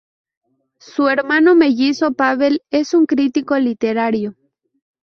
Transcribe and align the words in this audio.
Su 0.79 1.09
hermano 1.09 1.53
mellizo 1.55 2.13
Pavel 2.13 2.63
es 2.71 2.95
un 2.95 3.05
crítico 3.05 3.59
literario. 3.59 4.33